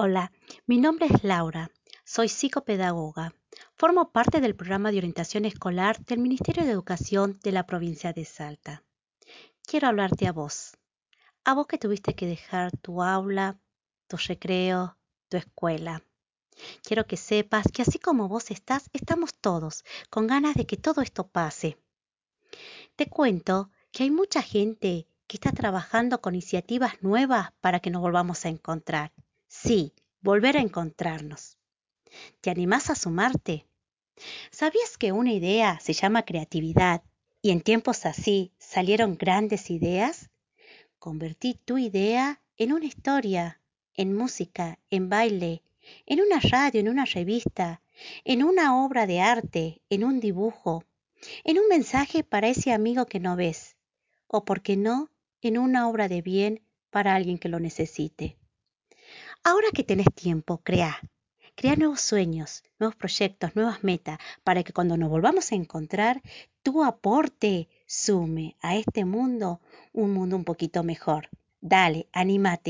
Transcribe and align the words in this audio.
Hola, 0.00 0.30
mi 0.64 0.78
nombre 0.78 1.06
es 1.06 1.24
Laura, 1.24 1.72
soy 2.04 2.28
psicopedagoga. 2.28 3.34
Formo 3.74 4.12
parte 4.12 4.40
del 4.40 4.54
programa 4.54 4.92
de 4.92 4.98
orientación 4.98 5.44
escolar 5.44 5.98
del 6.04 6.20
Ministerio 6.20 6.64
de 6.64 6.70
Educación 6.70 7.40
de 7.42 7.50
la 7.50 7.66
provincia 7.66 8.12
de 8.12 8.24
Salta. 8.24 8.84
Quiero 9.66 9.88
hablarte 9.88 10.28
a 10.28 10.32
vos, 10.32 10.76
a 11.42 11.52
vos 11.54 11.66
que 11.66 11.78
tuviste 11.78 12.14
que 12.14 12.26
dejar 12.26 12.70
tu 12.76 13.02
aula, 13.02 13.58
tu 14.06 14.16
recreo, 14.18 14.96
tu 15.28 15.36
escuela. 15.36 16.04
Quiero 16.84 17.08
que 17.08 17.16
sepas 17.16 17.66
que 17.72 17.82
así 17.82 17.98
como 17.98 18.28
vos 18.28 18.52
estás, 18.52 18.90
estamos 18.92 19.34
todos 19.34 19.84
con 20.10 20.28
ganas 20.28 20.54
de 20.54 20.64
que 20.64 20.76
todo 20.76 21.02
esto 21.02 21.26
pase. 21.26 21.76
Te 22.94 23.08
cuento 23.08 23.72
que 23.90 24.04
hay 24.04 24.12
mucha 24.12 24.42
gente 24.42 25.08
que 25.26 25.38
está 25.38 25.50
trabajando 25.50 26.20
con 26.20 26.36
iniciativas 26.36 27.02
nuevas 27.02 27.50
para 27.60 27.80
que 27.80 27.90
nos 27.90 28.00
volvamos 28.00 28.44
a 28.44 28.48
encontrar. 28.48 29.10
Sí, 29.48 29.94
volver 30.20 30.58
a 30.58 30.60
encontrarnos. 30.60 31.56
¿Te 32.42 32.50
animás 32.50 32.90
a 32.90 32.94
sumarte? 32.94 33.66
¿Sabías 34.50 34.98
que 34.98 35.10
una 35.10 35.32
idea 35.32 35.80
se 35.80 35.94
llama 35.94 36.26
creatividad 36.26 37.02
y 37.40 37.50
en 37.50 37.62
tiempos 37.62 38.04
así 38.04 38.52
salieron 38.58 39.16
grandes 39.16 39.70
ideas? 39.70 40.28
Convertí 40.98 41.54
tu 41.54 41.78
idea 41.78 42.42
en 42.58 42.74
una 42.74 42.84
historia, 42.84 43.62
en 43.94 44.14
música, 44.14 44.78
en 44.90 45.08
baile, 45.08 45.62
en 46.04 46.20
una 46.20 46.40
radio, 46.40 46.80
en 46.80 46.90
una 46.90 47.06
revista, 47.06 47.80
en 48.24 48.44
una 48.44 48.84
obra 48.84 49.06
de 49.06 49.20
arte, 49.20 49.80
en 49.88 50.04
un 50.04 50.20
dibujo, 50.20 50.84
en 51.44 51.58
un 51.58 51.68
mensaje 51.68 52.22
para 52.22 52.48
ese 52.48 52.72
amigo 52.72 53.06
que 53.06 53.18
no 53.18 53.34
ves, 53.34 53.76
o, 54.26 54.44
por 54.44 54.60
qué 54.60 54.76
no, 54.76 55.10
en 55.40 55.56
una 55.56 55.88
obra 55.88 56.06
de 56.08 56.20
bien 56.20 56.60
para 56.90 57.14
alguien 57.14 57.38
que 57.38 57.48
lo 57.48 57.60
necesite. 57.60 58.36
Ahora 59.44 59.68
que 59.72 59.84
tenés 59.84 60.08
tiempo, 60.14 60.58
crea. 60.58 60.98
Crea 61.54 61.74
nuevos 61.74 62.00
sueños, 62.00 62.62
nuevos 62.78 62.94
proyectos, 62.96 63.56
nuevas 63.56 63.82
metas, 63.82 64.18
para 64.44 64.62
que 64.62 64.72
cuando 64.72 64.96
nos 64.96 65.10
volvamos 65.10 65.50
a 65.50 65.56
encontrar, 65.56 66.22
tu 66.62 66.84
aporte 66.84 67.68
sume 67.86 68.56
a 68.60 68.76
este 68.76 69.04
mundo 69.04 69.60
un 69.92 70.12
mundo 70.12 70.36
un 70.36 70.44
poquito 70.44 70.84
mejor. 70.84 71.30
Dale, 71.60 72.06
anímate. 72.12 72.66